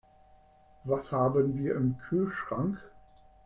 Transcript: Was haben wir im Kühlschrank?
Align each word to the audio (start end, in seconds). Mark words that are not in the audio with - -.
Was 0.83 1.11
haben 1.11 1.59
wir 1.59 1.75
im 1.75 1.95
Kühlschrank? 1.99 2.79